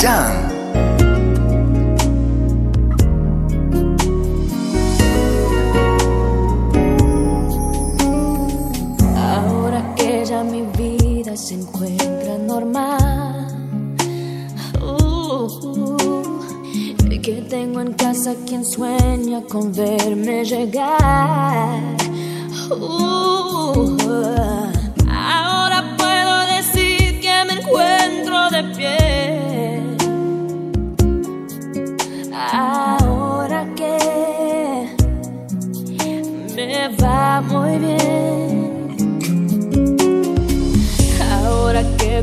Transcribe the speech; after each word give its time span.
Jan. 0.00 0.48
Ahora 9.16 9.94
que 9.96 10.24
ya 10.24 10.44
mi 10.44 10.62
vida 10.76 11.36
se 11.36 11.54
encuentra 11.54 12.38
normal. 12.38 13.48
Uh, 14.80 15.48
que 17.20 17.42
tengo 17.42 17.80
en 17.80 17.92
casa 17.94 18.34
quien 18.46 18.64
sueña 18.64 19.42
con 19.42 19.72
verme 19.72 20.44
llegar. 20.44 21.82
Uh, 22.70 24.57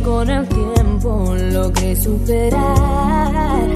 con 0.05 0.29
el 0.29 0.47
tiempo 0.47 1.33
logré 1.35 1.95
superar 1.95 3.67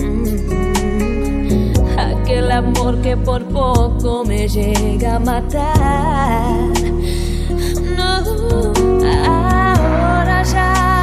mm, 0.00 1.74
aquel 1.98 2.50
amor 2.50 3.02
que 3.02 3.14
por 3.14 3.44
poco 3.44 4.24
me 4.24 4.48
llega 4.48 5.16
a 5.16 5.18
matar. 5.18 6.70
No, 7.96 8.72
ahora 9.26 10.42
ya 10.42 10.93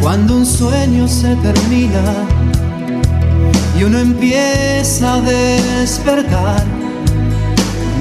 Cuando 0.00 0.36
un 0.36 0.46
sueño 0.46 1.06
se 1.06 1.36
termina 1.36 2.26
y 3.78 3.84
uno 3.84 3.98
empieza 3.98 5.14
a 5.14 5.20
despertar, 5.20 6.64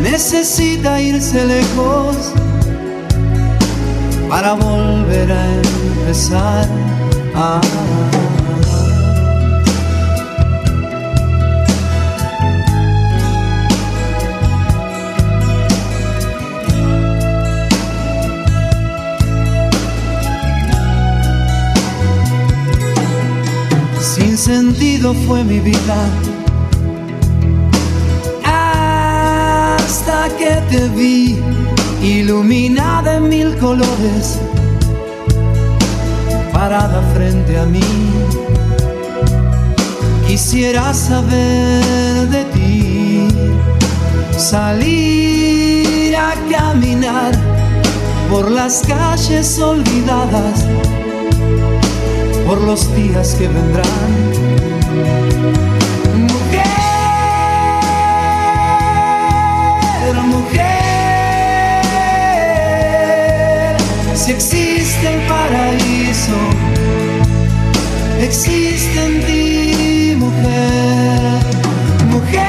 necesita 0.02 1.02
irse 1.02 1.46
lejos 1.46 2.34
para 4.30 4.54
volver 4.54 5.32
a 5.32 5.46
empezar. 5.56 6.68
Ah. 7.36 7.60
Sentido 24.40 25.14
fue 25.28 25.44
mi 25.44 25.60
vida 25.60 25.98
hasta 28.46 30.30
que 30.38 30.62
te 30.72 30.88
vi 30.88 31.38
iluminada 32.02 33.18
en 33.18 33.28
mil 33.28 33.58
colores, 33.58 34.40
parada 36.54 37.02
frente 37.14 37.60
a 37.60 37.66
mí. 37.66 37.84
Quisiera 40.26 40.94
saber 40.94 42.30
de 42.30 42.46
ti, 42.46 43.28
salir 44.38 46.16
a 46.16 46.34
caminar 46.50 47.34
por 48.32 48.50
las 48.50 48.84
calles 48.88 49.60
olvidadas, 49.60 50.66
por 52.48 52.62
los 52.62 52.96
días 52.96 53.36
que 53.36 53.48
vendrán. 53.48 54.29
Si 64.30 64.34
existe 64.36 65.08
el 65.12 65.22
paraíso, 65.28 66.38
existe 68.22 69.06
en 69.06 69.26
ti, 69.26 70.16
mujer, 70.18 71.40
mujer, 72.12 72.49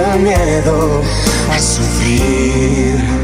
el 0.00 0.20
miedo 0.20 1.02
a 1.50 1.58
sufrir. 1.58 3.23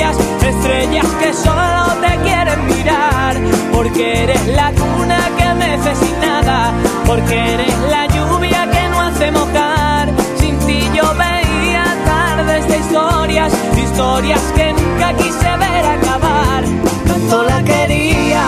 Estrellas, 0.00 1.06
que 1.20 1.32
solo 1.32 1.84
te 2.00 2.16
quieren 2.22 2.66
mirar, 2.66 3.36
porque 3.72 4.24
eres 4.24 4.46
la 4.48 4.72
cuna 4.72 5.18
que 5.36 5.54
mece 5.54 5.94
sin 5.96 6.20
nada, 6.20 6.72
porque 7.06 7.54
eres 7.54 7.78
la 7.90 8.06
lluvia 8.06 8.68
que 8.70 8.88
no 8.88 9.00
hace 9.00 9.30
mojar. 9.30 10.08
Sin 10.38 10.58
ti 10.60 10.80
yo 10.94 11.04
veía 11.14 11.84
tardes 12.04 12.68
de 12.68 12.78
historias, 12.78 13.52
historias 13.76 14.40
que 14.56 14.72
nunca 14.72 15.12
quise 15.14 15.56
ver 15.56 15.84
acabar. 15.86 16.64
Tanto 17.06 17.42
la 17.44 17.62
quería, 17.62 18.44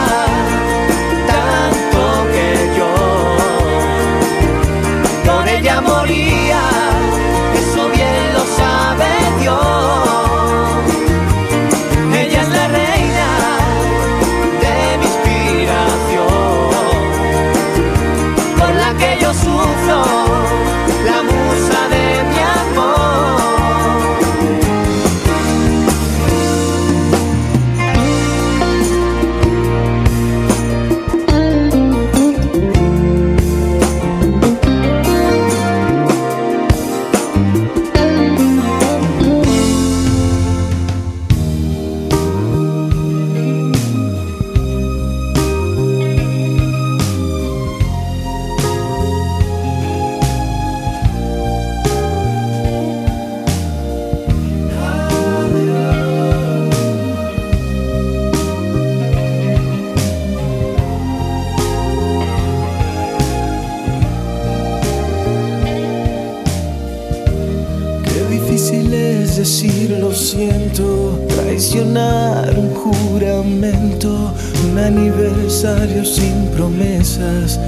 es 68.95 69.37
decir 69.37 69.91
lo 70.01 70.13
siento, 70.15 71.19
traicionar 71.29 72.55
un 72.59 72.71
juramento, 72.75 74.33
un 74.71 74.79
aniversario 74.79 76.05
sin 76.05 76.47
promesas, 76.55 77.59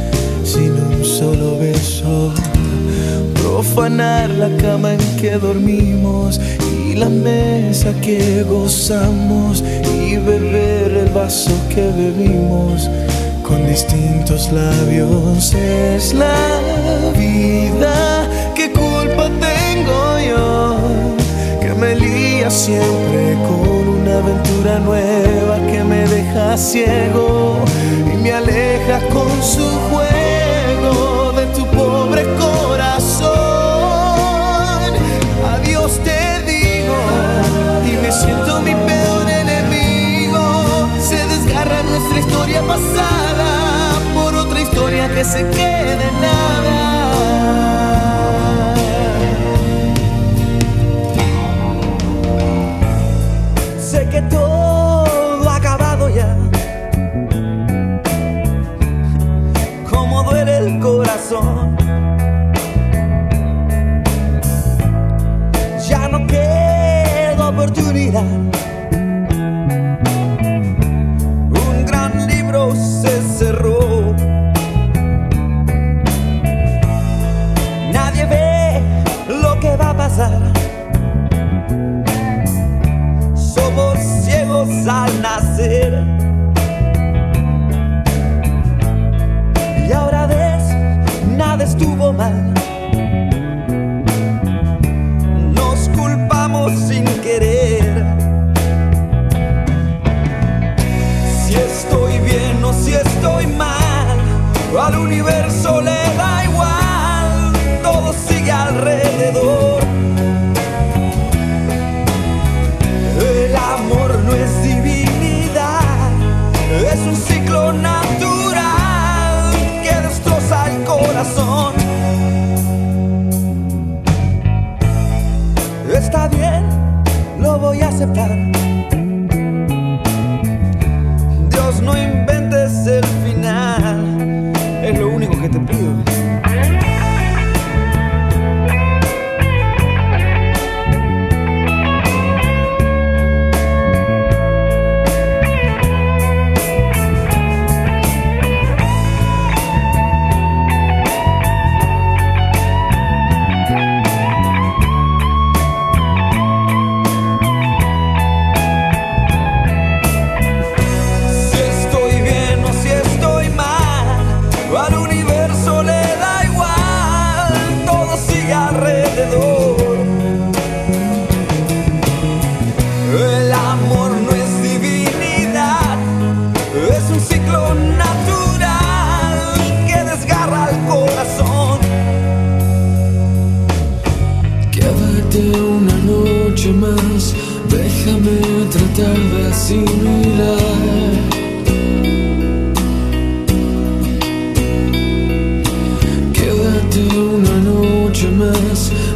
sin 0.45 0.73
un 0.73 1.05
solo 1.05 1.59
beso, 1.59 2.33
profanar 3.35 4.31
la 4.31 4.51
cama 4.57 4.95
en 4.95 5.17
que 5.17 5.33
dormimos 5.33 6.41
y 6.73 6.95
la 6.95 7.09
mesa 7.09 7.93
que 8.01 8.43
gozamos 8.43 9.65
y 9.99 10.17
beber 10.17 10.93
el 10.93 11.09
vaso 11.11 11.53
que 11.75 11.83
bebimos 11.83 12.89
con 13.43 13.67
distintos 13.67 14.51
labios. 14.53 15.55
Es 15.55 16.15
la 16.15 16.61
vida, 17.17 18.06
siempre 22.57 23.37
con 23.47 23.87
una 24.01 24.19
aventura 24.19 24.79
nueva 24.79 25.59
que 25.71 25.85
me 25.85 26.09
deja 26.09 26.57
ciego 26.57 27.63
y 28.11 28.17
me 28.17 28.33
aleja 28.33 29.01
con 29.13 29.31
su 29.43 29.69
juego 29.91 31.33
de 31.33 31.47
tu 31.55 31.67
pobre 31.67 32.25
corazón. 32.39 33.29
Adiós 35.55 36.01
te 36.03 36.43
digo 36.51 36.97
y 37.85 37.93
me 38.03 38.11
siento 38.11 38.63
mi 38.63 38.75
peor 38.75 39.29
enemigo. 39.29 40.89
Se 40.99 41.27
desgarra 41.27 41.83
nuestra 41.83 42.21
historia 42.21 42.63
pasada 42.63 44.01
por 44.15 44.35
otra 44.35 44.63
historia 44.63 45.15
que 45.15 45.25
se 45.25 45.47
quede 45.51 45.93
en 45.93 46.21
nada. 46.23 46.36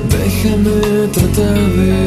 Déjame 0.08 1.08
tratar 1.12 1.54
de 1.76 1.99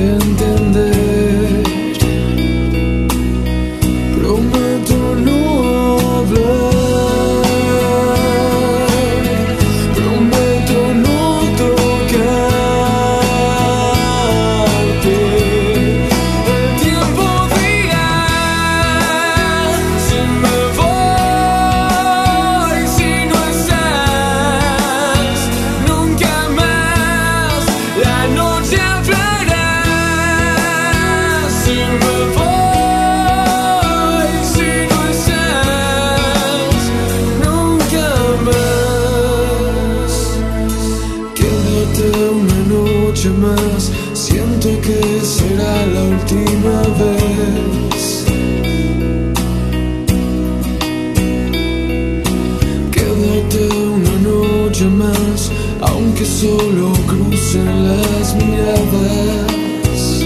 noche 54.74 54.90
más, 54.90 55.52
aunque 55.82 56.26
solo 56.26 56.94
crucen 57.06 57.88
las 57.88 58.36
miradas. 58.36 60.26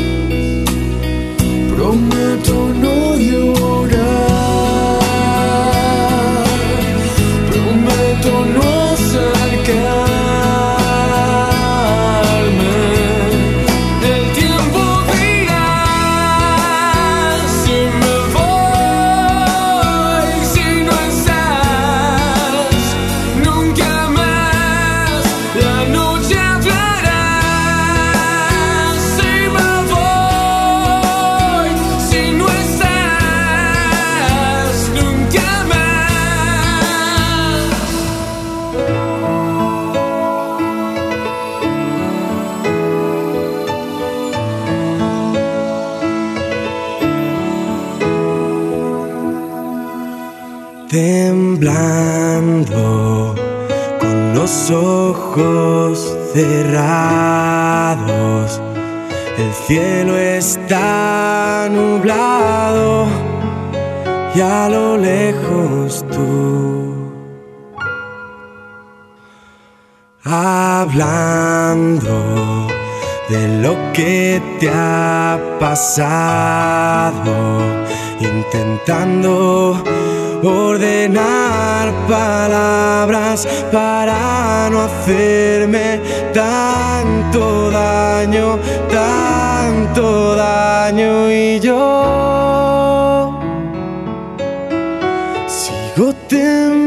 Prometo 1.76 2.74
no 2.82 3.18
llorar. 3.18 3.97
Temblando 50.98 52.82
con 54.00 54.34
los 54.34 54.72
ojos 54.72 56.18
cerrados. 56.34 57.40
El 59.38 59.54
cielo 59.68 60.18
está 60.18 61.70
nublado 61.70 63.06
y 64.34 64.42
a 64.42 64.70
lo 64.70 64.98
lejos 64.98 66.04
tú. 66.12 66.96
Hablando 70.24 72.16
de 73.30 73.62
lo 73.62 73.76
que 73.94 74.42
te 74.60 74.68
ha 74.70 75.40
pasado, 75.60 77.36
intentando 78.20 79.84
ordenar 80.44 81.92
palabras 82.08 83.48
para 83.72 84.70
no 84.72 84.82
hacerme 84.82 86.00
tanto 86.34 87.72
daño, 87.72 88.60
tanto 88.90 90.36
daño 90.36 91.32
y 91.32 91.60
yo 91.60 93.40
sigo 95.48 96.14
temblando. 96.28 96.78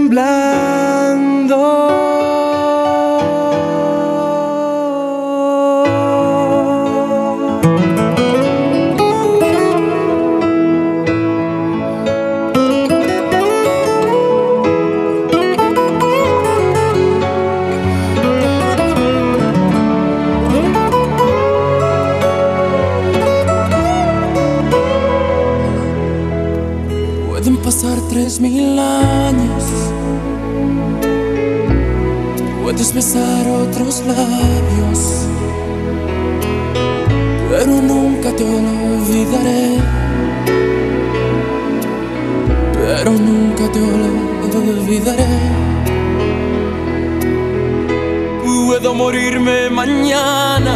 Labios. 34.07 35.27
Pero 37.51 37.73
nunca 37.83 38.31
te 38.37 38.45
olvidaré. 38.45 39.79
Pero 42.75 43.11
nunca 43.13 43.65
te 43.73 44.59
olvidaré. 44.59 45.27
Puedo 48.45 48.95
morirme 48.95 49.71
mañana. 49.71 50.75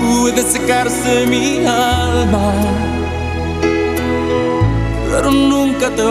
Puede 0.00 0.42
secarse 0.42 1.26
mi 1.26 1.64
alma 1.66 2.52
pero 5.16 5.30
nunca 5.30 5.88
te 5.96 6.02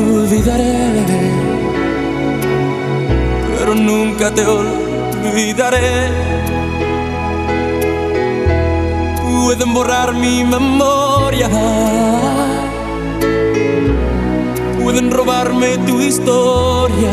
olvidaré. 0.00 1.51
Pero 3.64 3.76
nunca 3.76 4.28
te 4.34 4.44
olvidaré. 4.44 6.08
Pueden 9.22 9.72
borrar 9.72 10.12
mi 10.14 10.42
memoria. 10.42 11.48
Pueden 14.82 15.12
robarme 15.12 15.78
tu 15.86 16.00
historia. 16.00 17.12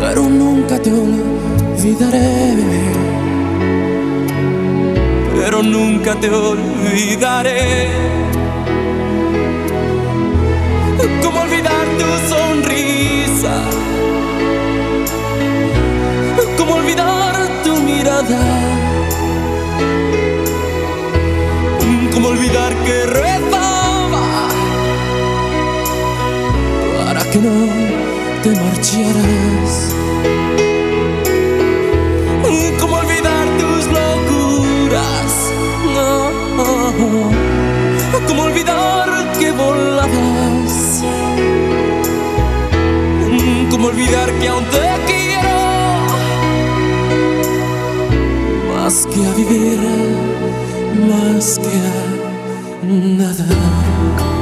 Pero 0.00 0.22
nunca 0.22 0.78
te 0.78 0.92
olvidaré. 0.92 2.54
Pero 5.34 5.64
nunca 5.64 6.14
te 6.14 6.30
olvidaré. 6.30 7.88
¿Cómo 11.24 11.40
olvidar 11.40 11.86
tu 11.98 12.06
sonrisa? 12.32 13.29
¿Cómo 16.58 16.74
olvidar 16.74 17.62
tu 17.64 17.74
mirada? 17.76 18.38
¿Cómo 22.12 22.28
olvidar 22.28 22.74
que 22.84 23.06
rezaba 23.06 24.48
para 26.98 27.30
que 27.30 27.38
no 27.38 27.66
te 28.42 28.50
marcharas? 28.50 29.94
¿Cómo 32.78 32.96
Como 43.80 43.92
olvidar 43.92 44.30
que 44.38 44.46
aún 44.46 44.64
te 44.64 44.78
quiero. 45.06 45.56
Más 48.74 49.06
que 49.06 49.24
a 49.24 49.32
vivir, 49.32 49.80
más 51.08 51.58
que 51.58 51.66
a 51.66 52.86
nada. 52.86 54.39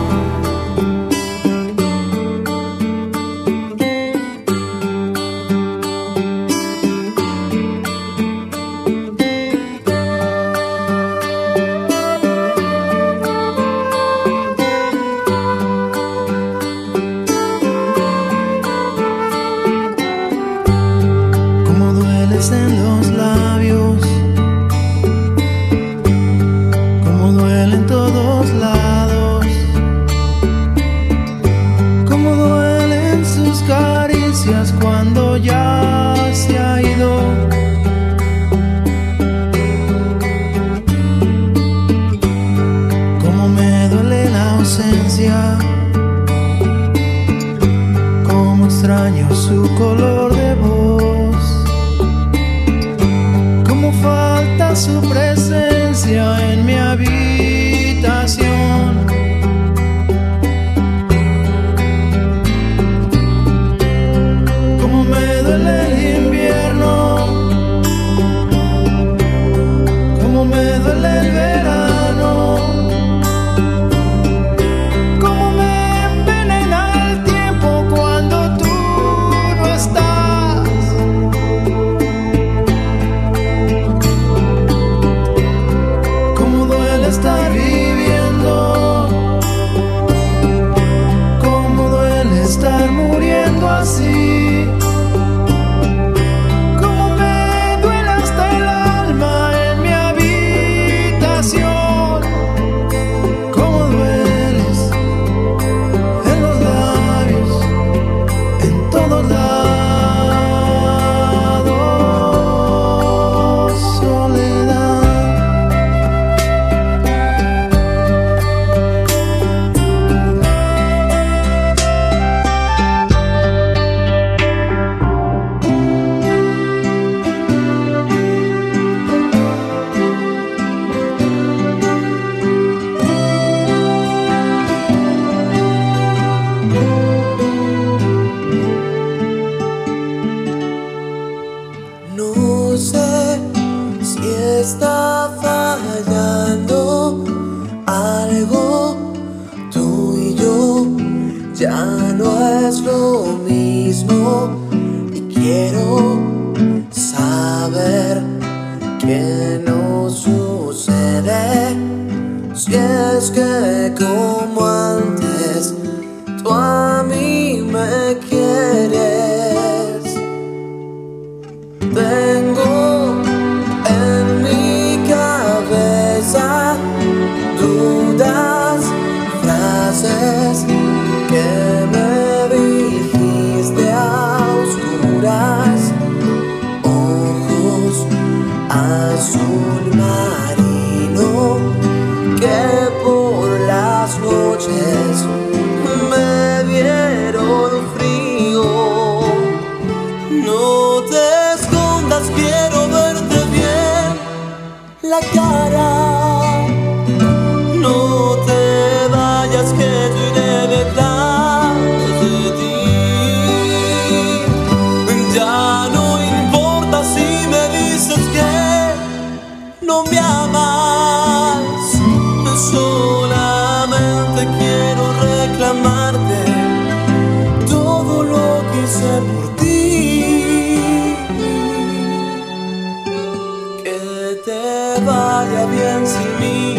te 234.45 235.01
vaya 235.05 235.67
bien 235.67 236.07
sin 236.07 236.31
mí. 236.41 236.75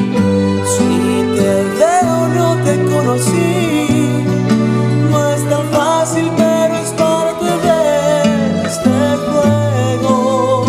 Si 0.65 1.25
te 1.35 1.63
veo, 1.77 2.27
no 2.35 2.55
te 2.63 2.77
conocí. 2.85 4.23
No 5.09 5.27
es 5.33 5.49
tan 5.49 5.65
fácil, 5.71 6.31
pero 6.37 6.75
es 6.75 6.89
parte 6.91 7.45
de 7.45 8.65
este 8.67 8.89
juego. 9.25 10.65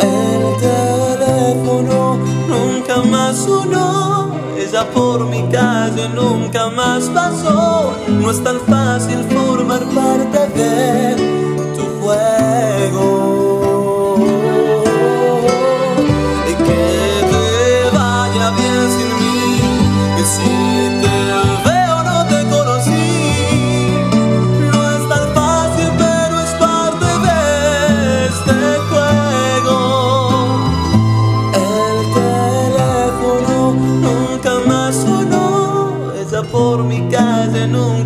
El 0.00 0.56
teléfono 0.60 2.18
nunca 2.48 2.96
más 3.10 3.36
sonó. 3.36 4.36
Ella 4.56 4.84
por 4.90 5.26
mi 5.26 5.42
calle 5.48 6.08
nunca 6.14 6.68
más 6.70 7.04
pasó. 7.10 7.92
No 8.08 8.30
es 8.30 8.42
tan 8.42 8.60
fácil. 8.60 9.27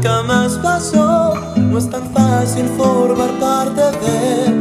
nunca 0.02 0.22
más 0.24 0.58
pasó. 0.58 1.34
No 1.56 1.78
es 1.78 1.88
tan 1.88 2.02
fácil 2.12 2.66
formar 2.76 3.30
parte 3.38 3.80
de 3.80 4.46
él. 4.46 4.51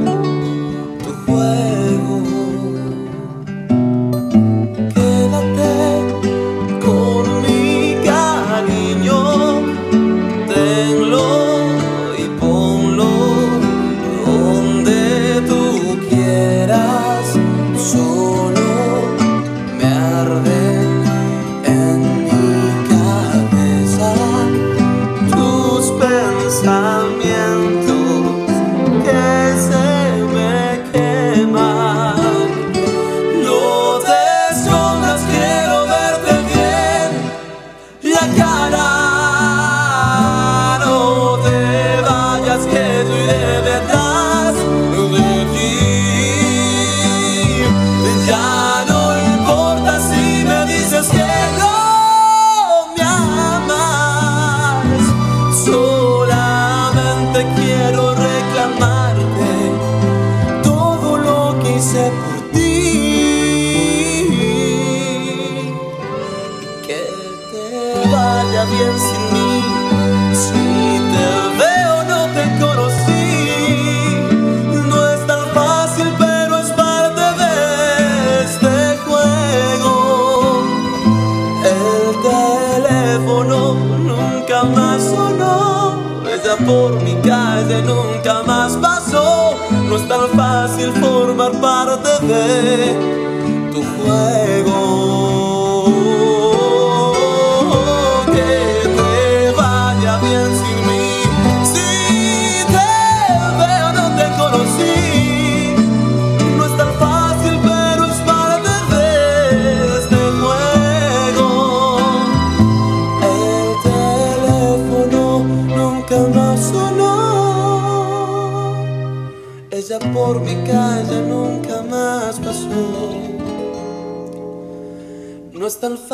baby 92.31 93.20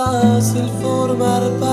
fácil 0.08 0.70
formar 0.82 1.42
parte. 1.60 1.67